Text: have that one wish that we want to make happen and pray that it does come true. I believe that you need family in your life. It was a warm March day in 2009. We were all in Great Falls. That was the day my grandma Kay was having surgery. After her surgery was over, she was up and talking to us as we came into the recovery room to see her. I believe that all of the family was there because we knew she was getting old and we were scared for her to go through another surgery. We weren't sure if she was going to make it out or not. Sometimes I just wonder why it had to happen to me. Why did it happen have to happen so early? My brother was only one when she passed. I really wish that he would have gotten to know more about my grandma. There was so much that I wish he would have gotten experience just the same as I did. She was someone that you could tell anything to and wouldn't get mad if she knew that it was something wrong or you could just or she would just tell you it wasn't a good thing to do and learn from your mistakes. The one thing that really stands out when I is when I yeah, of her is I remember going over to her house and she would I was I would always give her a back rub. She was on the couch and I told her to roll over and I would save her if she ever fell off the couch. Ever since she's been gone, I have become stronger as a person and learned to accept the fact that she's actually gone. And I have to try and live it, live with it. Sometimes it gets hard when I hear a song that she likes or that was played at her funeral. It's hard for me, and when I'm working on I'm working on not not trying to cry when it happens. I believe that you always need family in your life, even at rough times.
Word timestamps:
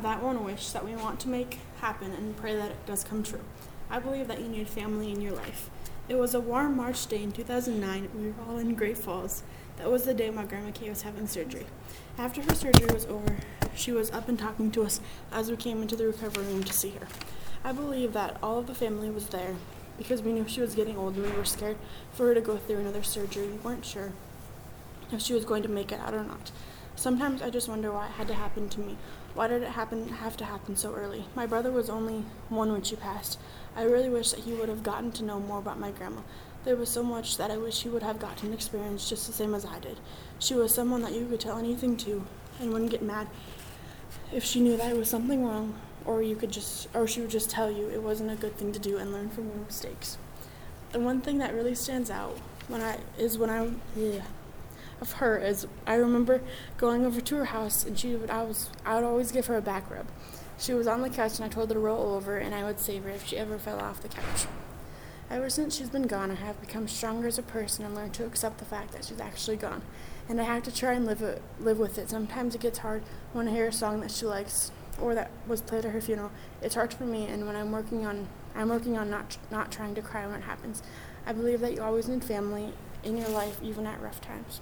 have 0.00 0.18
that 0.18 0.24
one 0.24 0.42
wish 0.44 0.70
that 0.70 0.82
we 0.82 0.96
want 0.96 1.20
to 1.20 1.28
make 1.28 1.58
happen 1.82 2.10
and 2.12 2.34
pray 2.34 2.56
that 2.56 2.70
it 2.70 2.86
does 2.86 3.04
come 3.04 3.22
true. 3.22 3.42
I 3.90 3.98
believe 3.98 4.28
that 4.28 4.40
you 4.40 4.48
need 4.48 4.66
family 4.66 5.12
in 5.12 5.20
your 5.20 5.34
life. 5.34 5.68
It 6.08 6.14
was 6.14 6.32
a 6.32 6.40
warm 6.40 6.74
March 6.74 7.06
day 7.06 7.22
in 7.22 7.32
2009. 7.32 8.08
We 8.14 8.28
were 8.28 8.34
all 8.48 8.56
in 8.56 8.74
Great 8.74 8.96
Falls. 8.96 9.42
That 9.76 9.90
was 9.90 10.04
the 10.04 10.14
day 10.14 10.30
my 10.30 10.46
grandma 10.46 10.70
Kay 10.70 10.88
was 10.88 11.02
having 11.02 11.26
surgery. 11.26 11.66
After 12.16 12.40
her 12.40 12.54
surgery 12.54 12.86
was 12.94 13.04
over, 13.06 13.36
she 13.74 13.92
was 13.92 14.10
up 14.10 14.26
and 14.26 14.38
talking 14.38 14.70
to 14.70 14.84
us 14.84 15.02
as 15.30 15.50
we 15.50 15.56
came 15.56 15.82
into 15.82 15.96
the 15.96 16.06
recovery 16.06 16.44
room 16.44 16.64
to 16.64 16.72
see 16.72 16.92
her. 16.92 17.06
I 17.62 17.72
believe 17.72 18.14
that 18.14 18.38
all 18.42 18.58
of 18.58 18.68
the 18.68 18.74
family 18.74 19.10
was 19.10 19.28
there 19.28 19.56
because 19.98 20.22
we 20.22 20.32
knew 20.32 20.48
she 20.48 20.62
was 20.62 20.74
getting 20.74 20.96
old 20.96 21.16
and 21.16 21.26
we 21.26 21.32
were 21.32 21.44
scared 21.44 21.76
for 22.14 22.28
her 22.28 22.34
to 22.34 22.40
go 22.40 22.56
through 22.56 22.78
another 22.78 23.02
surgery. 23.02 23.48
We 23.48 23.58
weren't 23.58 23.84
sure 23.84 24.12
if 25.12 25.20
she 25.20 25.34
was 25.34 25.44
going 25.44 25.62
to 25.62 25.68
make 25.68 25.92
it 25.92 26.00
out 26.00 26.14
or 26.14 26.24
not. 26.24 26.52
Sometimes 27.00 27.40
I 27.40 27.48
just 27.48 27.66
wonder 27.66 27.90
why 27.90 28.08
it 28.08 28.12
had 28.12 28.28
to 28.28 28.34
happen 28.34 28.68
to 28.68 28.78
me. 28.80 28.98
Why 29.32 29.48
did 29.48 29.62
it 29.62 29.70
happen 29.70 30.06
have 30.06 30.36
to 30.36 30.44
happen 30.44 30.76
so 30.76 30.92
early? 30.94 31.24
My 31.34 31.46
brother 31.46 31.70
was 31.70 31.88
only 31.88 32.26
one 32.50 32.70
when 32.70 32.82
she 32.82 32.94
passed. 32.94 33.38
I 33.74 33.84
really 33.84 34.10
wish 34.10 34.32
that 34.32 34.40
he 34.40 34.52
would 34.52 34.68
have 34.68 34.82
gotten 34.82 35.10
to 35.12 35.24
know 35.24 35.40
more 35.40 35.60
about 35.60 35.80
my 35.80 35.92
grandma. 35.92 36.20
There 36.62 36.76
was 36.76 36.90
so 36.90 37.02
much 37.02 37.38
that 37.38 37.50
I 37.50 37.56
wish 37.56 37.80
he 37.80 37.88
would 37.88 38.02
have 38.02 38.18
gotten 38.18 38.52
experience 38.52 39.08
just 39.08 39.26
the 39.26 39.32
same 39.32 39.54
as 39.54 39.64
I 39.64 39.78
did. 39.78 39.96
She 40.38 40.52
was 40.52 40.74
someone 40.74 41.00
that 41.00 41.14
you 41.14 41.24
could 41.24 41.40
tell 41.40 41.56
anything 41.56 41.96
to 42.04 42.26
and 42.60 42.70
wouldn't 42.70 42.90
get 42.90 43.00
mad 43.00 43.28
if 44.30 44.44
she 44.44 44.60
knew 44.60 44.76
that 44.76 44.92
it 44.92 44.98
was 44.98 45.08
something 45.08 45.42
wrong 45.42 45.80
or 46.04 46.20
you 46.20 46.36
could 46.36 46.52
just 46.52 46.86
or 46.92 47.06
she 47.06 47.22
would 47.22 47.30
just 47.30 47.48
tell 47.48 47.70
you 47.70 47.88
it 47.88 48.02
wasn't 48.02 48.30
a 48.30 48.36
good 48.36 48.58
thing 48.58 48.72
to 48.72 48.78
do 48.78 48.98
and 48.98 49.10
learn 49.10 49.30
from 49.30 49.48
your 49.48 49.64
mistakes. 49.64 50.18
The 50.92 51.00
one 51.00 51.22
thing 51.22 51.38
that 51.38 51.54
really 51.54 51.74
stands 51.74 52.10
out 52.10 52.36
when 52.68 52.82
I 52.82 52.98
is 53.16 53.38
when 53.38 53.48
I 53.48 53.70
yeah, 53.96 54.24
of 55.00 55.12
her 55.12 55.38
is 55.38 55.66
I 55.86 55.94
remember 55.94 56.42
going 56.76 57.06
over 57.06 57.20
to 57.20 57.36
her 57.36 57.46
house 57.46 57.84
and 57.84 57.98
she 57.98 58.14
would 58.14 58.30
I 58.30 58.42
was 58.42 58.70
I 58.84 58.96
would 58.96 59.04
always 59.04 59.32
give 59.32 59.46
her 59.46 59.56
a 59.56 59.62
back 59.62 59.90
rub. 59.90 60.06
She 60.58 60.74
was 60.74 60.86
on 60.86 61.00
the 61.00 61.10
couch 61.10 61.36
and 61.36 61.44
I 61.44 61.48
told 61.48 61.68
her 61.70 61.74
to 61.74 61.80
roll 61.80 62.14
over 62.14 62.36
and 62.36 62.54
I 62.54 62.64
would 62.64 62.78
save 62.78 63.04
her 63.04 63.10
if 63.10 63.26
she 63.26 63.38
ever 63.38 63.58
fell 63.58 63.80
off 63.80 64.02
the 64.02 64.08
couch. 64.08 64.46
Ever 65.30 65.48
since 65.48 65.76
she's 65.76 65.88
been 65.90 66.08
gone, 66.08 66.32
I 66.32 66.34
have 66.34 66.60
become 66.60 66.88
stronger 66.88 67.28
as 67.28 67.38
a 67.38 67.42
person 67.42 67.84
and 67.84 67.94
learned 67.94 68.14
to 68.14 68.26
accept 68.26 68.58
the 68.58 68.64
fact 68.64 68.92
that 68.92 69.04
she's 69.04 69.20
actually 69.20 69.56
gone. 69.56 69.80
And 70.28 70.40
I 70.40 70.44
have 70.44 70.64
to 70.64 70.74
try 70.74 70.94
and 70.94 71.06
live 71.06 71.22
it, 71.22 71.40
live 71.60 71.78
with 71.78 71.98
it. 71.98 72.10
Sometimes 72.10 72.54
it 72.54 72.60
gets 72.60 72.78
hard 72.78 73.04
when 73.32 73.46
I 73.46 73.52
hear 73.52 73.68
a 73.68 73.72
song 73.72 74.00
that 74.00 74.10
she 74.10 74.26
likes 74.26 74.72
or 75.00 75.14
that 75.14 75.30
was 75.46 75.62
played 75.62 75.84
at 75.84 75.92
her 75.92 76.00
funeral. 76.00 76.32
It's 76.60 76.74
hard 76.74 76.92
for 76.92 77.04
me, 77.04 77.26
and 77.26 77.46
when 77.46 77.56
I'm 77.56 77.72
working 77.72 78.04
on 78.04 78.28
I'm 78.54 78.68
working 78.68 78.98
on 78.98 79.08
not 79.08 79.38
not 79.50 79.70
trying 79.70 79.94
to 79.94 80.02
cry 80.02 80.26
when 80.26 80.40
it 80.40 80.44
happens. 80.44 80.82
I 81.26 81.32
believe 81.32 81.60
that 81.60 81.74
you 81.74 81.82
always 81.82 82.08
need 82.08 82.24
family 82.24 82.72
in 83.04 83.16
your 83.16 83.28
life, 83.28 83.60
even 83.62 83.86
at 83.86 84.00
rough 84.00 84.20
times. 84.20 84.60